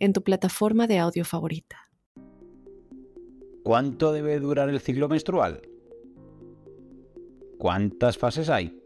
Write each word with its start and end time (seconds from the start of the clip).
en 0.00 0.12
tu 0.12 0.22
plataforma 0.22 0.86
de 0.86 0.98
audio 0.98 1.24
favorita. 1.24 1.90
¿Cuánto 3.62 4.12
debe 4.12 4.40
durar 4.40 4.68
el 4.68 4.80
ciclo 4.80 5.08
menstrual? 5.08 5.62
¿Cuántas 7.58 8.18
fases 8.18 8.48
hay? 8.48 8.76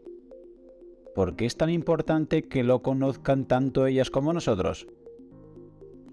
¿Por 1.15 1.37
qué 1.37 1.45
es 1.45 1.55
tan 1.55 1.69
importante 1.69 2.43
que 2.43 2.63
lo 2.63 2.81
conozcan 2.81 3.45
tanto 3.45 3.87
ellas 3.87 4.11
como 4.11 4.33
nosotros? 4.33 4.85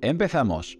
Empezamos. 0.00 0.78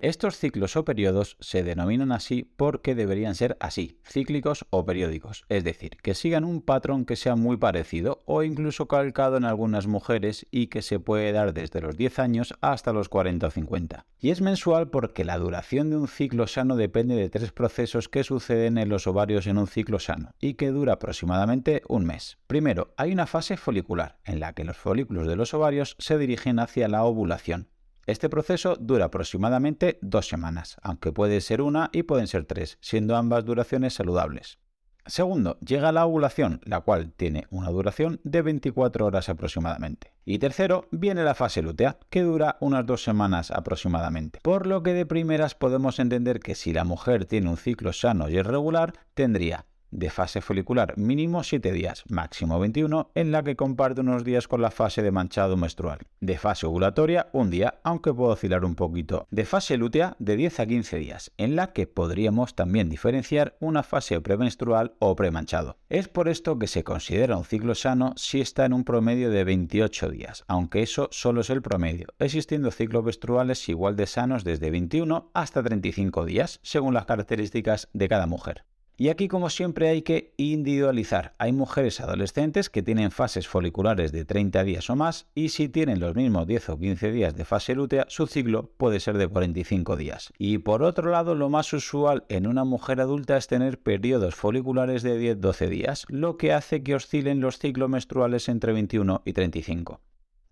Estos 0.00 0.36
ciclos 0.36 0.76
o 0.76 0.84
periodos 0.84 1.36
se 1.40 1.62
denominan 1.62 2.12
así 2.12 2.50
porque 2.56 2.94
deberían 2.94 3.34
ser 3.34 3.56
así, 3.60 3.98
cíclicos 4.04 4.66
o 4.70 4.84
periódicos, 4.84 5.44
es 5.48 5.64
decir, 5.64 5.96
que 6.02 6.14
sigan 6.14 6.44
un 6.44 6.62
patrón 6.62 7.04
que 7.04 7.16
sea 7.16 7.36
muy 7.36 7.56
parecido 7.56 8.22
o 8.26 8.42
incluso 8.42 8.88
calcado 8.88 9.36
en 9.36 9.44
algunas 9.44 9.86
mujeres 9.86 10.46
y 10.50 10.68
que 10.68 10.82
se 10.82 11.00
puede 11.00 11.32
dar 11.32 11.54
desde 11.54 11.80
los 11.80 11.96
10 11.96 12.18
años 12.18 12.54
hasta 12.60 12.92
los 12.92 13.08
40 13.08 13.46
o 13.46 13.50
50. 13.50 14.06
Y 14.18 14.30
es 14.30 14.40
mensual 14.40 14.88
porque 14.88 15.24
la 15.24 15.38
duración 15.38 15.90
de 15.90 15.96
un 15.96 16.08
ciclo 16.08 16.46
sano 16.46 16.76
depende 16.76 17.14
de 17.14 17.28
tres 17.28 17.52
procesos 17.52 18.08
que 18.08 18.24
suceden 18.24 18.78
en 18.78 18.88
los 18.88 19.06
ovarios 19.06 19.46
en 19.46 19.58
un 19.58 19.66
ciclo 19.66 19.98
sano 19.98 20.32
y 20.40 20.54
que 20.54 20.68
dura 20.68 20.94
aproximadamente 20.94 21.82
un 21.88 22.04
mes. 22.04 22.38
Primero, 22.46 22.94
hay 22.96 23.12
una 23.12 23.26
fase 23.26 23.56
folicular, 23.56 24.18
en 24.24 24.40
la 24.40 24.52
que 24.52 24.64
los 24.64 24.76
folículos 24.76 25.26
de 25.26 25.36
los 25.36 25.54
ovarios 25.54 25.96
se 25.98 26.18
dirigen 26.18 26.58
hacia 26.58 26.88
la 26.88 27.04
ovulación. 27.04 27.68
Este 28.06 28.28
proceso 28.28 28.76
dura 28.78 29.06
aproximadamente 29.06 29.98
dos 30.02 30.28
semanas, 30.28 30.76
aunque 30.82 31.12
puede 31.12 31.40
ser 31.40 31.62
una 31.62 31.90
y 31.92 32.02
pueden 32.02 32.26
ser 32.26 32.44
tres, 32.44 32.76
siendo 32.80 33.16
ambas 33.16 33.44
duraciones 33.44 33.94
saludables. 33.94 34.58
Segundo, 35.06 35.58
llega 35.60 35.92
la 35.92 36.06
ovulación, 36.06 36.60
la 36.64 36.80
cual 36.80 37.12
tiene 37.12 37.46
una 37.50 37.68
duración 37.68 38.20
de 38.24 38.40
24 38.40 39.04
horas 39.04 39.28
aproximadamente. 39.28 40.14
Y 40.24 40.38
tercero, 40.38 40.88
viene 40.92 41.24
la 41.24 41.34
fase 41.34 41.60
lútea, 41.60 41.98
que 42.08 42.22
dura 42.22 42.56
unas 42.60 42.86
dos 42.86 43.04
semanas 43.04 43.50
aproximadamente. 43.50 44.38
Por 44.42 44.66
lo 44.66 44.82
que 44.82 44.94
de 44.94 45.04
primeras 45.04 45.54
podemos 45.54 45.98
entender 45.98 46.40
que 46.40 46.54
si 46.54 46.72
la 46.72 46.84
mujer 46.84 47.26
tiene 47.26 47.50
un 47.50 47.58
ciclo 47.58 47.92
sano 47.92 48.30
y 48.30 48.36
irregular, 48.36 48.94
tendría 49.12 49.66
de 49.94 50.10
fase 50.10 50.40
folicular 50.40 50.98
mínimo 50.98 51.42
7 51.42 51.72
días, 51.72 52.04
máximo 52.08 52.58
21, 52.58 53.10
en 53.14 53.32
la 53.32 53.42
que 53.42 53.56
comparte 53.56 54.00
unos 54.00 54.24
días 54.24 54.48
con 54.48 54.60
la 54.60 54.70
fase 54.70 55.02
de 55.02 55.12
manchado 55.12 55.56
menstrual. 55.56 56.00
De 56.20 56.36
fase 56.36 56.66
ovulatoria, 56.66 57.28
un 57.32 57.50
día, 57.50 57.80
aunque 57.84 58.12
puedo 58.12 58.32
oscilar 58.32 58.64
un 58.64 58.74
poquito. 58.74 59.26
De 59.30 59.44
fase 59.44 59.76
lútea, 59.76 60.16
de 60.18 60.36
10 60.36 60.60
a 60.60 60.66
15 60.66 60.96
días, 60.98 61.32
en 61.38 61.56
la 61.56 61.72
que 61.72 61.86
podríamos 61.86 62.54
también 62.54 62.88
diferenciar 62.88 63.56
una 63.60 63.82
fase 63.82 64.20
premenstrual 64.20 64.94
o 64.98 65.14
premanchado. 65.14 65.78
Es 65.88 66.08
por 66.08 66.28
esto 66.28 66.58
que 66.58 66.66
se 66.66 66.84
considera 66.84 67.36
un 67.36 67.44
ciclo 67.44 67.74
sano 67.74 68.12
si 68.16 68.40
está 68.40 68.64
en 68.64 68.72
un 68.72 68.84
promedio 68.84 69.30
de 69.30 69.44
28 69.44 70.10
días, 70.10 70.44
aunque 70.48 70.82
eso 70.82 71.08
solo 71.12 71.42
es 71.42 71.50
el 71.50 71.62
promedio, 71.62 72.08
existiendo 72.18 72.70
ciclos 72.70 73.04
menstruales 73.04 73.68
igual 73.68 73.96
de 73.96 74.06
sanos 74.06 74.44
desde 74.44 74.70
21 74.70 75.30
hasta 75.34 75.62
35 75.62 76.24
días, 76.24 76.60
según 76.62 76.94
las 76.94 77.06
características 77.06 77.88
de 77.92 78.08
cada 78.08 78.26
mujer. 78.26 78.64
Y 78.96 79.08
aquí, 79.08 79.26
como 79.26 79.50
siempre, 79.50 79.88
hay 79.88 80.02
que 80.02 80.34
individualizar. 80.36 81.34
Hay 81.38 81.52
mujeres 81.52 82.00
adolescentes 82.00 82.70
que 82.70 82.82
tienen 82.82 83.10
fases 83.10 83.48
foliculares 83.48 84.12
de 84.12 84.24
30 84.24 84.62
días 84.62 84.88
o 84.88 84.94
más 84.94 85.26
y 85.34 85.48
si 85.48 85.68
tienen 85.68 85.98
los 85.98 86.14
mismos 86.14 86.46
10 86.46 86.68
o 86.68 86.78
15 86.78 87.10
días 87.10 87.34
de 87.34 87.44
fase 87.44 87.74
lútea, 87.74 88.06
su 88.08 88.28
ciclo 88.28 88.70
puede 88.76 89.00
ser 89.00 89.18
de 89.18 89.26
45 89.26 89.96
días. 89.96 90.32
Y 90.38 90.58
por 90.58 90.84
otro 90.84 91.10
lado, 91.10 91.34
lo 91.34 91.48
más 91.48 91.72
usual 91.72 92.24
en 92.28 92.46
una 92.46 92.62
mujer 92.62 93.00
adulta 93.00 93.36
es 93.36 93.48
tener 93.48 93.80
periodos 93.80 94.36
foliculares 94.36 95.02
de 95.02 95.36
10-12 95.36 95.68
días, 95.68 96.04
lo 96.08 96.36
que 96.36 96.52
hace 96.52 96.84
que 96.84 96.94
oscilen 96.94 97.40
los 97.40 97.58
ciclos 97.58 97.90
menstruales 97.90 98.48
entre 98.48 98.72
21 98.72 99.22
y 99.24 99.32
35. 99.32 100.00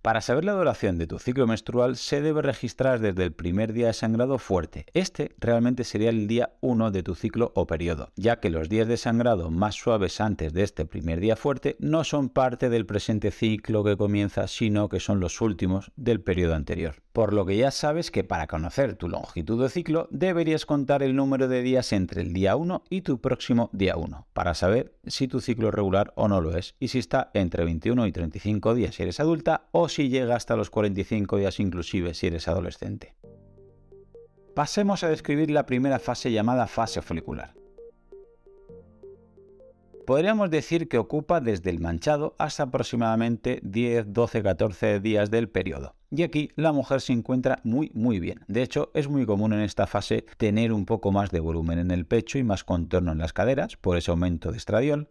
Para 0.03 0.21
saber 0.21 0.45
la 0.45 0.55
duración 0.55 0.99
de 0.99 1.07
tu 1.07 1.21
ciclo 1.21 1.47
menstrual 1.47 1.95
se 1.95 2.21
debe 2.21 2.43
registrar 2.43 2.99
desde 2.99 3.23
el 3.23 3.33
primer 3.33 3.73
día 3.73 3.87
de 3.87 3.93
sangrado 3.93 4.39
fuerte. 4.39 4.85
Este 4.95 5.31
realmente 5.39 5.85
sería 5.85 6.11
el 6.11 6.27
día 6.27 6.55
1 6.61 6.91
de 6.91 7.05
tu 7.05 7.15
ciclo 7.15 7.53
o 7.55 7.69
periodo, 7.69 8.11
ya 8.17 8.41
que 8.41 8.51
los 8.51 8.69
días 8.69 8.89
de 8.89 8.97
sangrado 8.97 9.53
más 9.53 9.77
suaves 9.77 10.21
antes 10.21 10.53
de 10.53 10.65
este 10.65 10.87
primer 10.87 11.21
día 11.21 11.37
fuerte 11.37 11.77
no 11.79 12.03
son 12.03 12.31
parte 12.31 12.69
del 12.69 12.85
presente 12.85 13.31
ciclo 13.31 13.85
que 13.85 13.97
comienza, 13.97 14.49
sino 14.49 14.89
que 14.89 14.99
son 14.99 15.21
los 15.21 15.41
últimos 15.41 15.93
del 15.95 16.21
periodo 16.21 16.57
anterior. 16.57 16.97
Por 17.13 17.33
lo 17.35 17.45
que 17.45 17.59
ya 17.59 17.71
sabes 17.71 18.11
que 18.11 18.25
para 18.25 18.47
conocer 18.47 18.97
tu 18.97 19.09
longitud 19.09 19.63
de 19.63 19.69
ciclo 19.69 20.09
deberías 20.11 20.65
contar 20.65 21.03
el 21.03 21.15
número 21.15 21.47
de 21.47 21.63
días 21.63 21.93
entre 21.93 22.23
el 22.23 22.33
día 22.33 22.57
1 22.57 22.85
y 22.89 23.03
tu 23.03 23.21
próximo 23.21 23.71
día 23.73 23.97
1, 23.97 24.27
para 24.33 24.55
saber 24.55 24.97
si 25.07 25.29
tu 25.29 25.41
ciclo 25.41 25.69
es 25.69 25.75
regular 25.75 26.13
o 26.17 26.27
no 26.27 26.41
lo 26.41 26.57
es, 26.57 26.75
y 26.81 26.89
si 26.89 26.99
está 26.99 27.31
entre 27.35 27.65
21 27.65 28.07
y 28.07 28.13
35 28.13 28.75
días 28.75 28.95
si 28.95 29.03
eres 29.03 29.21
adulta 29.21 29.69
o 29.73 29.89
si 29.95 30.09
llega 30.09 30.37
hasta 30.37 30.57
los 30.57 30.71
45 30.71 31.37
días 31.37 31.61
inclusive 31.61 32.15
si 32.15 32.27
eres 32.27 32.49
adolescente. 32.49 33.15
Pasemos 34.55 35.03
a 35.03 35.09
describir 35.09 35.51
la 35.51 35.65
primera 35.65 35.99
fase 35.99 36.31
llamada 36.31 36.67
fase 36.67 37.01
folicular. 37.01 37.55
Podríamos 40.07 40.51
decir 40.51 40.89
que 40.89 40.99
ocupa 40.99 41.41
desde 41.41 41.71
el 41.71 41.79
manchado 41.79 42.35
hasta 42.37 42.65
aproximadamente 42.65 43.61
10, 43.63 44.13
12, 44.13 44.43
14 44.43 45.01
días 45.01 45.31
del 45.31 45.49
periodo. 45.49 45.95
Y 46.11 46.25
aquí 46.25 46.51
la 46.57 46.73
mujer 46.73 47.01
se 47.01 47.13
encuentra 47.13 47.61
muy 47.63 47.91
muy 47.95 48.19
bien. 48.19 48.41
De 48.49 48.63
hecho, 48.63 48.91
es 48.95 49.09
muy 49.09 49.25
común 49.25 49.53
en 49.53 49.61
esta 49.61 49.87
fase 49.87 50.27
tener 50.37 50.73
un 50.73 50.87
poco 50.87 51.13
más 51.13 51.31
de 51.31 51.41
volumen 51.41 51.79
en 51.79 51.91
el 51.91 52.05
pecho 52.05 52.39
y 52.39 52.43
más 52.43 52.65
contorno 52.65 53.13
en 53.13 53.19
las 53.19 53.33
caderas, 53.33 53.77
por 53.77 53.97
ese 53.97 54.11
aumento 54.11 54.51
de 54.51 54.59
estradiol 54.59 55.09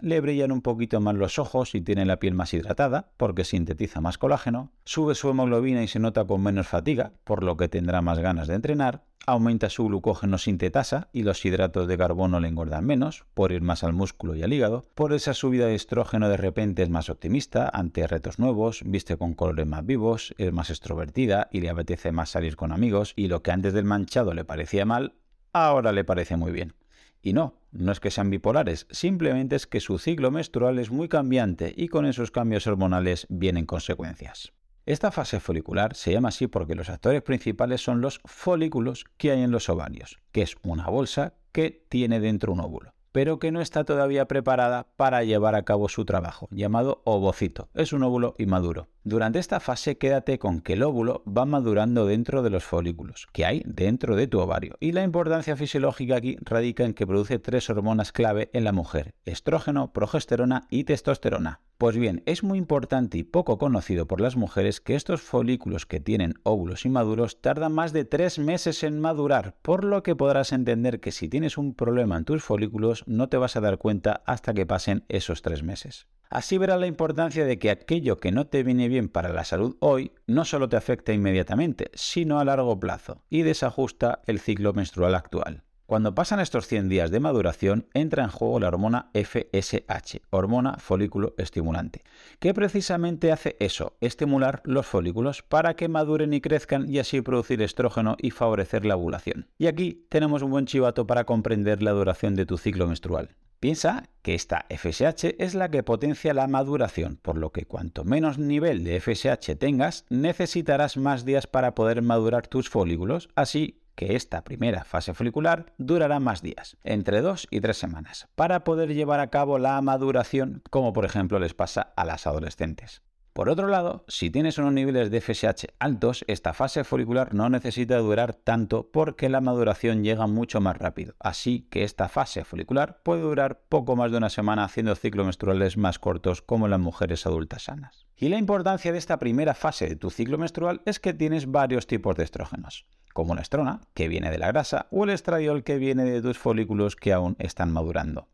le 0.00 0.20
brillan 0.20 0.52
un 0.52 0.60
poquito 0.60 1.00
más 1.00 1.14
los 1.14 1.38
ojos 1.38 1.74
y 1.74 1.80
tiene 1.80 2.04
la 2.04 2.18
piel 2.18 2.34
más 2.34 2.52
hidratada 2.52 3.10
porque 3.16 3.44
sintetiza 3.44 4.00
más 4.00 4.18
colágeno, 4.18 4.72
sube 4.84 5.14
su 5.14 5.30
hemoglobina 5.30 5.82
y 5.82 5.88
se 5.88 6.00
nota 6.00 6.24
con 6.24 6.42
menos 6.42 6.66
fatiga, 6.66 7.12
por 7.24 7.42
lo 7.42 7.56
que 7.56 7.68
tendrá 7.68 8.02
más 8.02 8.18
ganas 8.18 8.48
de 8.48 8.54
entrenar, 8.54 9.04
aumenta 9.26 9.70
su 9.70 9.86
glucógeno 9.86 10.36
sintetasa 10.36 11.08
y 11.12 11.22
los 11.22 11.44
hidratos 11.44 11.86
de 11.86 11.96
carbono 11.96 12.40
le 12.40 12.48
engordan 12.48 12.84
menos, 12.84 13.24
por 13.34 13.52
ir 13.52 13.62
más 13.62 13.84
al 13.84 13.92
músculo 13.92 14.34
y 14.34 14.42
al 14.42 14.52
hígado, 14.52 14.84
por 14.94 15.12
esa 15.12 15.32
subida 15.32 15.66
de 15.66 15.74
estrógeno 15.74 16.28
de 16.28 16.36
repente 16.36 16.82
es 16.82 16.90
más 16.90 17.08
optimista 17.08 17.70
ante 17.72 18.06
retos 18.06 18.38
nuevos, 18.38 18.82
viste 18.84 19.16
con 19.16 19.34
colores 19.34 19.66
más 19.66 19.86
vivos, 19.86 20.34
es 20.38 20.52
más 20.52 20.70
extrovertida 20.70 21.48
y 21.50 21.60
le 21.60 21.70
apetece 21.70 22.12
más 22.12 22.30
salir 22.30 22.56
con 22.56 22.72
amigos 22.72 23.12
y 23.16 23.28
lo 23.28 23.42
que 23.42 23.52
antes 23.52 23.72
del 23.72 23.84
manchado 23.84 24.34
le 24.34 24.44
parecía 24.44 24.84
mal, 24.84 25.14
ahora 25.52 25.92
le 25.92 26.04
parece 26.04 26.36
muy 26.36 26.52
bien. 26.52 26.74
Y 27.22 27.32
no, 27.32 27.54
no 27.74 27.92
es 27.92 28.00
que 28.00 28.10
sean 28.10 28.30
bipolares, 28.30 28.86
simplemente 28.90 29.56
es 29.56 29.66
que 29.66 29.80
su 29.80 29.98
ciclo 29.98 30.30
menstrual 30.30 30.78
es 30.78 30.90
muy 30.90 31.08
cambiante 31.08 31.74
y 31.76 31.88
con 31.88 32.06
esos 32.06 32.30
cambios 32.30 32.66
hormonales 32.66 33.26
vienen 33.28 33.66
consecuencias. 33.66 34.52
Esta 34.86 35.10
fase 35.10 35.40
folicular 35.40 35.94
se 35.94 36.12
llama 36.12 36.28
así 36.28 36.46
porque 36.46 36.74
los 36.74 36.88
actores 36.88 37.22
principales 37.22 37.82
son 37.82 38.00
los 38.00 38.20
folículos 38.24 39.04
que 39.16 39.30
hay 39.30 39.42
en 39.42 39.50
los 39.50 39.68
ovarios, 39.68 40.20
que 40.32 40.42
es 40.42 40.56
una 40.62 40.88
bolsa 40.88 41.34
que 41.52 41.84
tiene 41.88 42.20
dentro 42.20 42.52
un 42.52 42.60
óvulo 42.60 42.94
pero 43.14 43.38
que 43.38 43.52
no 43.52 43.60
está 43.60 43.84
todavía 43.84 44.26
preparada 44.26 44.88
para 44.96 45.22
llevar 45.22 45.54
a 45.54 45.62
cabo 45.62 45.88
su 45.88 46.04
trabajo, 46.04 46.48
llamado 46.50 47.00
ovocito. 47.04 47.68
Es 47.72 47.92
un 47.92 48.02
óvulo 48.02 48.34
inmaduro. 48.38 48.88
Durante 49.06 49.38
esta 49.38 49.60
fase 49.60 49.98
quédate 49.98 50.38
con 50.38 50.62
que 50.62 50.72
el 50.72 50.82
óvulo 50.82 51.22
va 51.26 51.44
madurando 51.44 52.06
dentro 52.06 52.42
de 52.42 52.48
los 52.48 52.64
folículos 52.64 53.28
que 53.34 53.44
hay 53.44 53.62
dentro 53.66 54.16
de 54.16 54.28
tu 54.28 54.40
ovario. 54.40 54.78
Y 54.80 54.92
la 54.92 55.02
importancia 55.02 55.56
fisiológica 55.56 56.16
aquí 56.16 56.38
radica 56.40 56.86
en 56.86 56.94
que 56.94 57.06
produce 57.06 57.38
tres 57.38 57.68
hormonas 57.68 58.12
clave 58.12 58.48
en 58.54 58.64
la 58.64 58.72
mujer, 58.72 59.14
estrógeno, 59.26 59.92
progesterona 59.92 60.66
y 60.70 60.84
testosterona. 60.84 61.60
Pues 61.76 61.98
bien, 61.98 62.22
es 62.24 62.42
muy 62.42 62.56
importante 62.56 63.18
y 63.18 63.24
poco 63.24 63.58
conocido 63.58 64.06
por 64.06 64.22
las 64.22 64.36
mujeres 64.36 64.80
que 64.80 64.94
estos 64.94 65.20
folículos 65.20 65.84
que 65.84 66.00
tienen 66.00 66.36
óvulos 66.42 66.86
inmaduros 66.86 67.42
tardan 67.42 67.72
más 67.72 67.92
de 67.92 68.06
tres 68.06 68.38
meses 68.38 68.82
en 68.84 69.00
madurar, 69.00 69.54
por 69.60 69.84
lo 69.84 70.02
que 70.02 70.16
podrás 70.16 70.50
entender 70.50 71.00
que 71.00 71.12
si 71.12 71.28
tienes 71.28 71.58
un 71.58 71.74
problema 71.74 72.16
en 72.16 72.24
tus 72.24 72.42
folículos 72.42 73.04
no 73.06 73.28
te 73.28 73.36
vas 73.36 73.56
a 73.56 73.60
dar 73.60 73.76
cuenta 73.76 74.22
hasta 74.24 74.54
que 74.54 74.64
pasen 74.64 75.04
esos 75.08 75.42
tres 75.42 75.62
meses. 75.62 76.06
Así 76.34 76.58
verás 76.58 76.80
la 76.80 76.88
importancia 76.88 77.44
de 77.44 77.60
que 77.60 77.70
aquello 77.70 78.18
que 78.18 78.32
no 78.32 78.48
te 78.48 78.64
viene 78.64 78.88
bien 78.88 79.08
para 79.08 79.32
la 79.32 79.44
salud 79.44 79.76
hoy 79.78 80.10
no 80.26 80.44
solo 80.44 80.68
te 80.68 80.76
afecta 80.76 81.12
inmediatamente, 81.12 81.92
sino 81.94 82.40
a 82.40 82.44
largo 82.44 82.80
plazo 82.80 83.22
y 83.30 83.42
desajusta 83.42 84.20
el 84.26 84.40
ciclo 84.40 84.72
menstrual 84.72 85.14
actual. 85.14 85.62
Cuando 85.86 86.12
pasan 86.12 86.40
estos 86.40 86.66
100 86.66 86.88
días 86.88 87.12
de 87.12 87.20
maduración, 87.20 87.86
entra 87.94 88.24
en 88.24 88.30
juego 88.30 88.58
la 88.58 88.66
hormona 88.66 89.10
FSH, 89.14 90.22
hormona 90.30 90.78
folículo 90.78 91.36
estimulante, 91.38 92.02
que 92.40 92.52
precisamente 92.52 93.30
hace 93.30 93.56
eso, 93.60 93.96
estimular 94.00 94.60
los 94.64 94.86
folículos 94.86 95.42
para 95.42 95.74
que 95.76 95.86
maduren 95.86 96.34
y 96.34 96.40
crezcan 96.40 96.90
y 96.90 96.98
así 96.98 97.20
producir 97.20 97.62
estrógeno 97.62 98.16
y 98.18 98.32
favorecer 98.32 98.84
la 98.84 98.96
ovulación. 98.96 99.46
Y 99.56 99.68
aquí 99.68 100.04
tenemos 100.08 100.42
un 100.42 100.50
buen 100.50 100.66
chivato 100.66 101.06
para 101.06 101.26
comprender 101.26 101.80
la 101.80 101.92
duración 101.92 102.34
de 102.34 102.44
tu 102.44 102.58
ciclo 102.58 102.88
menstrual. 102.88 103.36
Piensa 103.64 104.10
que 104.20 104.34
esta 104.34 104.66
FSH 104.68 105.36
es 105.38 105.54
la 105.54 105.70
que 105.70 105.82
potencia 105.82 106.34
la 106.34 106.46
maduración, 106.46 107.16
por 107.16 107.38
lo 107.38 107.50
que 107.50 107.64
cuanto 107.64 108.04
menos 108.04 108.38
nivel 108.38 108.84
de 108.84 109.00
FSH 109.00 109.56
tengas, 109.56 110.04
necesitarás 110.10 110.98
más 110.98 111.24
días 111.24 111.46
para 111.46 111.74
poder 111.74 112.02
madurar 112.02 112.46
tus 112.46 112.68
folículos, 112.68 113.30
así 113.36 113.80
que 113.94 114.16
esta 114.16 114.44
primera 114.44 114.84
fase 114.84 115.14
folicular 115.14 115.72
durará 115.78 116.20
más 116.20 116.42
días, 116.42 116.76
entre 116.84 117.22
2 117.22 117.48
y 117.50 117.62
3 117.62 117.74
semanas, 117.74 118.28
para 118.34 118.64
poder 118.64 118.92
llevar 118.92 119.20
a 119.20 119.30
cabo 119.30 119.58
la 119.58 119.80
maduración, 119.80 120.62
como 120.68 120.92
por 120.92 121.06
ejemplo 121.06 121.38
les 121.38 121.54
pasa 121.54 121.94
a 121.96 122.04
las 122.04 122.26
adolescentes. 122.26 123.00
Por 123.34 123.48
otro 123.48 123.66
lado, 123.66 124.04
si 124.06 124.30
tienes 124.30 124.58
unos 124.58 124.72
niveles 124.72 125.10
de 125.10 125.20
FSH 125.20 125.66
altos, 125.80 126.24
esta 126.28 126.52
fase 126.52 126.84
folicular 126.84 127.34
no 127.34 127.50
necesita 127.50 127.98
durar 127.98 128.32
tanto 128.32 128.92
porque 128.92 129.28
la 129.28 129.40
maduración 129.40 130.04
llega 130.04 130.28
mucho 130.28 130.60
más 130.60 130.78
rápido. 130.78 131.16
Así 131.18 131.66
que 131.68 131.82
esta 131.82 132.08
fase 132.08 132.44
folicular 132.44 133.02
puede 133.02 133.22
durar 133.22 133.62
poco 133.68 133.96
más 133.96 134.12
de 134.12 134.18
una 134.18 134.30
semana 134.30 134.62
haciendo 134.62 134.94
ciclos 134.94 135.26
menstruales 135.26 135.76
más 135.76 135.98
cortos 135.98 136.42
como 136.42 136.68
las 136.68 136.78
mujeres 136.78 137.26
adultas 137.26 137.64
sanas. 137.64 138.06
Y 138.16 138.28
la 138.28 138.38
importancia 138.38 138.92
de 138.92 138.98
esta 138.98 139.18
primera 139.18 139.54
fase 139.54 139.88
de 139.88 139.96
tu 139.96 140.10
ciclo 140.10 140.38
menstrual 140.38 140.82
es 140.86 141.00
que 141.00 141.12
tienes 141.12 141.50
varios 141.50 141.88
tipos 141.88 142.14
de 142.14 142.22
estrógenos 142.22 142.86
como 143.12 143.36
la 143.36 143.42
estrona, 143.42 143.80
que 143.94 144.08
viene 144.08 144.30
de 144.30 144.38
la 144.38 144.48
grasa, 144.48 144.88
o 144.90 145.04
el 145.04 145.10
estradiol, 145.10 145.62
que 145.62 145.78
viene 145.78 146.02
de 146.04 146.20
tus 146.20 146.36
folículos 146.36 146.96
que 146.96 147.12
aún 147.12 147.36
están 147.38 147.72
madurando. 147.72 148.28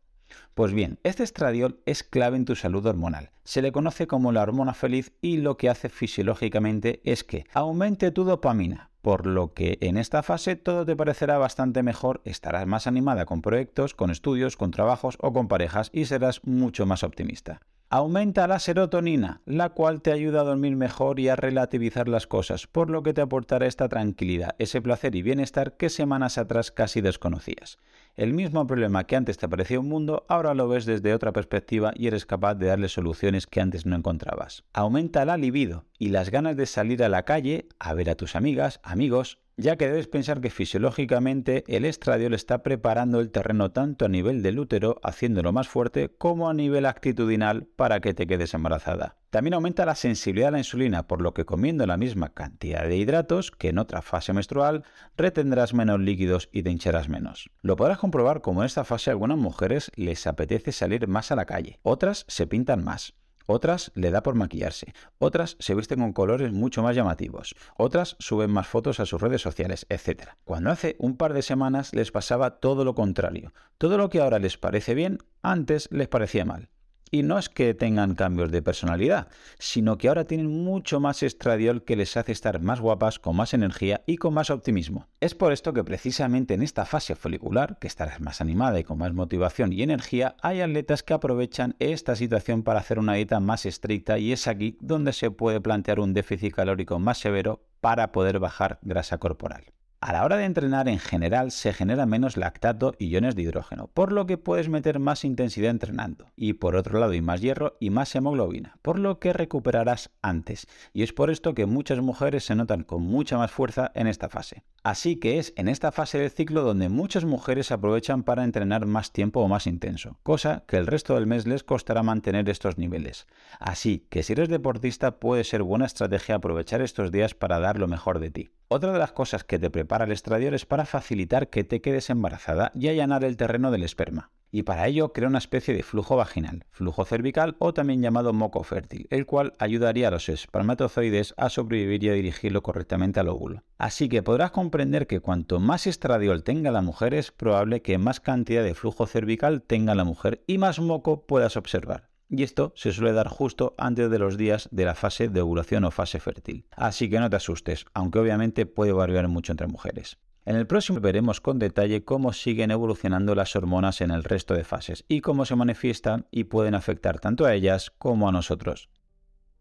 Pues 0.54 0.72
bien, 0.72 0.98
este 1.04 1.22
estradiol 1.22 1.80
es 1.86 2.02
clave 2.02 2.36
en 2.36 2.44
tu 2.44 2.56
salud 2.56 2.84
hormonal. 2.86 3.30
Se 3.44 3.62
le 3.62 3.72
conoce 3.72 4.06
como 4.06 4.32
la 4.32 4.42
hormona 4.42 4.74
feliz 4.74 5.12
y 5.20 5.38
lo 5.38 5.56
que 5.56 5.68
hace 5.68 5.88
fisiológicamente 5.88 7.00
es 7.04 7.24
que 7.24 7.44
aumente 7.52 8.10
tu 8.10 8.24
dopamina, 8.24 8.90
por 9.02 9.26
lo 9.26 9.54
que 9.54 9.78
en 9.80 9.96
esta 9.96 10.22
fase 10.22 10.56
todo 10.56 10.84
te 10.84 10.96
parecerá 10.96 11.38
bastante 11.38 11.82
mejor, 11.82 12.20
estarás 12.24 12.66
más 12.66 12.86
animada 12.86 13.26
con 13.26 13.42
proyectos, 13.42 13.94
con 13.94 14.10
estudios, 14.10 14.56
con 14.56 14.70
trabajos 14.70 15.16
o 15.20 15.32
con 15.32 15.48
parejas 15.48 15.90
y 15.92 16.04
serás 16.04 16.44
mucho 16.44 16.86
más 16.86 17.02
optimista. 17.02 17.60
Aumenta 17.92 18.46
la 18.46 18.60
serotonina, 18.60 19.40
la 19.46 19.70
cual 19.70 20.00
te 20.00 20.12
ayuda 20.12 20.42
a 20.42 20.44
dormir 20.44 20.76
mejor 20.76 21.18
y 21.18 21.28
a 21.28 21.34
relativizar 21.34 22.08
las 22.08 22.28
cosas, 22.28 22.68
por 22.68 22.88
lo 22.88 23.02
que 23.02 23.12
te 23.12 23.20
aportará 23.20 23.66
esta 23.66 23.88
tranquilidad, 23.88 24.54
ese 24.60 24.80
placer 24.80 25.16
y 25.16 25.22
bienestar 25.22 25.76
que 25.76 25.88
semanas 25.88 26.38
atrás 26.38 26.70
casi 26.70 27.00
desconocías. 27.00 27.78
El 28.20 28.34
mismo 28.34 28.66
problema 28.66 29.04
que 29.04 29.16
antes 29.16 29.38
te 29.38 29.48
parecía 29.48 29.80
un 29.80 29.88
mundo, 29.88 30.26
ahora 30.28 30.52
lo 30.52 30.68
ves 30.68 30.84
desde 30.84 31.14
otra 31.14 31.32
perspectiva 31.32 31.92
y 31.96 32.06
eres 32.06 32.26
capaz 32.26 32.54
de 32.54 32.66
darle 32.66 32.90
soluciones 32.90 33.46
que 33.46 33.62
antes 33.62 33.86
no 33.86 33.96
encontrabas. 33.96 34.62
Aumenta 34.74 35.24
la 35.24 35.38
libido 35.38 35.86
y 35.98 36.10
las 36.10 36.30
ganas 36.30 36.54
de 36.54 36.66
salir 36.66 37.02
a 37.02 37.08
la 37.08 37.22
calle, 37.22 37.70
a 37.78 37.94
ver 37.94 38.10
a 38.10 38.16
tus 38.16 38.36
amigas, 38.36 38.78
amigos, 38.82 39.38
ya 39.56 39.76
que 39.76 39.86
debes 39.88 40.06
pensar 40.06 40.42
que 40.42 40.50
fisiológicamente 40.50 41.64
el 41.66 41.86
estradiol 41.86 42.34
está 42.34 42.62
preparando 42.62 43.20
el 43.20 43.30
terreno 43.30 43.72
tanto 43.72 44.04
a 44.04 44.08
nivel 44.10 44.42
del 44.42 44.58
útero, 44.58 45.00
haciéndolo 45.02 45.54
más 45.54 45.68
fuerte, 45.68 46.10
como 46.18 46.50
a 46.50 46.52
nivel 46.52 46.84
actitudinal 46.84 47.68
para 47.74 48.00
que 48.00 48.12
te 48.12 48.26
quedes 48.26 48.52
embarazada. 48.52 49.16
También 49.30 49.54
aumenta 49.54 49.86
la 49.86 49.94
sensibilidad 49.94 50.48
a 50.48 50.50
la 50.50 50.58
insulina, 50.58 51.06
por 51.06 51.22
lo 51.22 51.34
que 51.34 51.44
comiendo 51.44 51.86
la 51.86 51.96
misma 51.96 52.30
cantidad 52.34 52.82
de 52.82 52.96
hidratos 52.96 53.52
que 53.52 53.68
en 53.68 53.78
otra 53.78 54.02
fase 54.02 54.32
menstrual, 54.32 54.82
retendrás 55.16 55.72
menos 55.72 56.00
líquidos 56.00 56.48
y 56.50 56.64
te 56.64 56.70
hincharás 56.70 57.08
menos. 57.08 57.48
Lo 57.62 57.76
podrás 57.76 57.98
comprobar 57.98 58.40
como 58.40 58.62
en 58.62 58.66
esta 58.66 58.82
fase 58.82 59.08
a 59.08 59.12
algunas 59.12 59.38
mujeres 59.38 59.92
les 59.94 60.26
apetece 60.26 60.72
salir 60.72 61.06
más 61.06 61.30
a 61.30 61.36
la 61.36 61.44
calle, 61.44 61.78
otras 61.82 62.24
se 62.26 62.48
pintan 62.48 62.82
más, 62.82 63.14
otras 63.46 63.92
le 63.94 64.10
da 64.10 64.24
por 64.24 64.34
maquillarse, 64.34 64.94
otras 65.18 65.56
se 65.60 65.76
visten 65.76 66.00
con 66.00 66.12
colores 66.12 66.52
mucho 66.52 66.82
más 66.82 66.96
llamativos, 66.96 67.54
otras 67.76 68.16
suben 68.18 68.50
más 68.50 68.66
fotos 68.66 68.98
a 68.98 69.06
sus 69.06 69.22
redes 69.22 69.42
sociales, 69.42 69.86
etc. 69.90 70.30
Cuando 70.42 70.70
hace 70.70 70.96
un 70.98 71.16
par 71.16 71.34
de 71.34 71.42
semanas 71.42 71.94
les 71.94 72.10
pasaba 72.10 72.58
todo 72.58 72.84
lo 72.84 72.96
contrario. 72.96 73.52
Todo 73.78 73.96
lo 73.96 74.08
que 74.08 74.20
ahora 74.20 74.40
les 74.40 74.56
parece 74.56 74.94
bien, 74.94 75.18
antes 75.40 75.88
les 75.92 76.08
parecía 76.08 76.44
mal. 76.44 76.68
Y 77.10 77.22
no 77.22 77.38
es 77.38 77.48
que 77.48 77.74
tengan 77.74 78.14
cambios 78.14 78.50
de 78.52 78.62
personalidad, 78.62 79.28
sino 79.58 79.98
que 79.98 80.08
ahora 80.08 80.24
tienen 80.24 80.46
mucho 80.46 81.00
más 81.00 81.22
estradiol 81.22 81.82
que 81.82 81.96
les 81.96 82.16
hace 82.16 82.32
estar 82.32 82.60
más 82.60 82.80
guapas, 82.80 83.18
con 83.18 83.36
más 83.36 83.52
energía 83.52 84.02
y 84.06 84.16
con 84.16 84.34
más 84.34 84.50
optimismo. 84.50 85.08
Es 85.20 85.34
por 85.34 85.52
esto 85.52 85.72
que 85.72 85.82
precisamente 85.82 86.54
en 86.54 86.62
esta 86.62 86.84
fase 86.84 87.16
folicular, 87.16 87.78
que 87.80 87.88
estarás 87.88 88.20
más 88.20 88.40
animada 88.40 88.78
y 88.78 88.84
con 88.84 88.98
más 88.98 89.12
motivación 89.12 89.72
y 89.72 89.82
energía, 89.82 90.36
hay 90.40 90.60
atletas 90.60 91.02
que 91.02 91.14
aprovechan 91.14 91.74
esta 91.78 92.14
situación 92.14 92.62
para 92.62 92.80
hacer 92.80 92.98
una 92.98 93.14
dieta 93.14 93.40
más 93.40 93.66
estricta 93.66 94.18
y 94.18 94.32
es 94.32 94.46
aquí 94.46 94.78
donde 94.80 95.12
se 95.12 95.30
puede 95.30 95.60
plantear 95.60 95.98
un 95.98 96.14
déficit 96.14 96.54
calórico 96.54 96.98
más 96.98 97.18
severo 97.18 97.64
para 97.80 98.12
poder 98.12 98.38
bajar 98.38 98.78
grasa 98.82 99.18
corporal. 99.18 99.64
A 100.02 100.14
la 100.14 100.24
hora 100.24 100.38
de 100.38 100.46
entrenar 100.46 100.88
en 100.88 100.98
general 100.98 101.50
se 101.50 101.74
genera 101.74 102.06
menos 102.06 102.38
lactato 102.38 102.94
y 102.98 103.08
iones 103.08 103.36
de 103.36 103.42
hidrógeno, 103.42 103.88
por 103.88 104.12
lo 104.12 104.24
que 104.24 104.38
puedes 104.38 104.70
meter 104.70 104.98
más 104.98 105.26
intensidad 105.26 105.70
entrenando. 105.70 106.32
Y 106.36 106.54
por 106.54 106.74
otro 106.74 106.98
lado 106.98 107.12
hay 107.12 107.20
más 107.20 107.42
hierro 107.42 107.76
y 107.80 107.90
más 107.90 108.14
hemoglobina, 108.14 108.78
por 108.80 108.98
lo 108.98 109.18
que 109.18 109.34
recuperarás 109.34 110.10
antes. 110.22 110.66
Y 110.94 111.02
es 111.02 111.12
por 111.12 111.30
esto 111.30 111.52
que 111.52 111.66
muchas 111.66 112.00
mujeres 112.00 112.44
se 112.44 112.54
notan 112.54 112.82
con 112.82 113.02
mucha 113.02 113.36
más 113.36 113.50
fuerza 113.50 113.92
en 113.94 114.06
esta 114.06 114.30
fase. 114.30 114.62
Así 114.82 115.16
que 115.16 115.38
es 115.38 115.52
en 115.58 115.68
esta 115.68 115.92
fase 115.92 116.18
del 116.18 116.30
ciclo 116.30 116.62
donde 116.62 116.88
muchas 116.88 117.26
mujeres 117.26 117.70
aprovechan 117.70 118.22
para 118.22 118.44
entrenar 118.44 118.86
más 118.86 119.12
tiempo 119.12 119.40
o 119.40 119.48
más 119.48 119.66
intenso, 119.66 120.18
cosa 120.22 120.64
que 120.66 120.78
el 120.78 120.86
resto 120.86 121.14
del 121.14 121.26
mes 121.26 121.46
les 121.46 121.62
costará 121.62 122.02
mantener 122.02 122.48
estos 122.48 122.78
niveles. 122.78 123.26
Así 123.58 124.06
que 124.08 124.22
si 124.22 124.32
eres 124.32 124.48
deportista 124.48 125.20
puede 125.20 125.44
ser 125.44 125.62
buena 125.62 125.84
estrategia 125.84 126.36
aprovechar 126.36 126.80
estos 126.80 127.12
días 127.12 127.34
para 127.34 127.60
dar 127.60 127.78
lo 127.78 127.86
mejor 127.86 128.18
de 128.18 128.30
ti. 128.30 128.50
Otra 128.72 128.92
de 128.92 129.00
las 129.00 129.10
cosas 129.10 129.42
que 129.42 129.58
te 129.58 129.68
prepara 129.68 130.04
el 130.04 130.12
estradiol 130.12 130.54
es 130.54 130.64
para 130.64 130.84
facilitar 130.84 131.50
que 131.50 131.64
te 131.64 131.80
quedes 131.80 132.08
embarazada 132.08 132.70
y 132.72 132.86
allanar 132.86 133.24
el 133.24 133.36
terreno 133.36 133.72
del 133.72 133.82
esperma. 133.82 134.30
Y 134.52 134.62
para 134.62 134.86
ello 134.86 135.12
crea 135.12 135.26
una 135.26 135.38
especie 135.38 135.74
de 135.74 135.82
flujo 135.82 136.14
vaginal, 136.14 136.64
flujo 136.70 137.04
cervical 137.04 137.56
o 137.58 137.74
también 137.74 138.00
llamado 138.00 138.32
moco 138.32 138.62
fértil, 138.62 139.08
el 139.10 139.26
cual 139.26 139.54
ayudaría 139.58 140.06
a 140.06 140.12
los 140.12 140.28
espermatozoides 140.28 141.34
a 141.36 141.48
sobrevivir 141.50 142.04
y 142.04 142.10
a 142.10 142.12
dirigirlo 142.12 142.62
correctamente 142.62 143.18
al 143.18 143.28
óvulo. 143.30 143.64
Así 143.76 144.08
que 144.08 144.22
podrás 144.22 144.52
comprender 144.52 145.08
que 145.08 145.18
cuanto 145.18 145.58
más 145.58 145.88
estradiol 145.88 146.44
tenga 146.44 146.70
la 146.70 146.80
mujer 146.80 147.12
es 147.14 147.32
probable 147.32 147.82
que 147.82 147.98
más 147.98 148.20
cantidad 148.20 148.62
de 148.62 148.74
flujo 148.74 149.04
cervical 149.06 149.62
tenga 149.62 149.96
la 149.96 150.04
mujer 150.04 150.44
y 150.46 150.58
más 150.58 150.78
moco 150.78 151.26
puedas 151.26 151.56
observar 151.56 152.09
y 152.30 152.44
esto 152.44 152.72
se 152.76 152.92
suele 152.92 153.12
dar 153.12 153.28
justo 153.28 153.74
antes 153.76 154.10
de 154.10 154.18
los 154.18 154.36
días 154.36 154.68
de 154.70 154.84
la 154.84 154.94
fase 154.94 155.28
de 155.28 155.40
ovulación 155.40 155.84
o 155.84 155.90
fase 155.90 156.20
fértil. 156.20 156.64
Así 156.70 157.10
que 157.10 157.18
no 157.18 157.28
te 157.28 157.36
asustes, 157.36 157.84
aunque 157.92 158.20
obviamente 158.20 158.66
puede 158.66 158.92
variar 158.92 159.28
mucho 159.28 159.52
entre 159.52 159.66
mujeres. 159.66 160.18
En 160.46 160.56
el 160.56 160.66
próximo 160.66 161.00
veremos 161.00 161.40
con 161.40 161.58
detalle 161.58 162.04
cómo 162.04 162.32
siguen 162.32 162.70
evolucionando 162.70 163.34
las 163.34 163.54
hormonas 163.56 164.00
en 164.00 164.10
el 164.10 164.24
resto 164.24 164.54
de 164.54 164.64
fases 164.64 165.04
y 165.06 165.20
cómo 165.20 165.44
se 165.44 165.56
manifiestan 165.56 166.26
y 166.30 166.44
pueden 166.44 166.74
afectar 166.74 167.20
tanto 167.20 167.44
a 167.44 167.54
ellas 167.54 167.90
como 167.98 168.28
a 168.28 168.32
nosotros. 168.32 168.88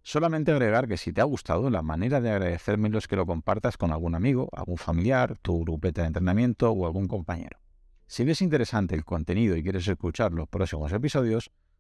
Solamente 0.04 0.52
agregar 0.52 0.88
que 0.88 0.98
si 0.98 1.12
te 1.12 1.22
ha 1.22 1.26
gustado, 1.26 1.70
la 1.70 1.82
manera 1.82 2.22
de 2.22 2.30
agradecérmelo 2.30 2.98
es 2.98 3.08
que 3.08 3.18
lo 3.18 3.26
compartas 3.26 3.78
con 3.78 3.92
algún 3.92 4.16
amigo, 4.16 4.50
algún 4.54 4.78
familiar, 4.78 5.38
tu 5.42 5.62
grupeta 5.62 6.02
de 6.02 6.08
entrenamiento 6.08 6.72
o 6.72 6.86
algún 6.86 7.08
compañero. 7.08 7.60
Si 8.08 8.24
ves 8.24 8.42
interesante 8.42 8.96
el 8.96 9.06
contenido 9.06 9.56
y 9.56 9.62
quieres 9.62 9.88
escuchar 9.88 10.32
los 10.32 10.48
próximos 10.48 10.92
episodios, 10.94 11.52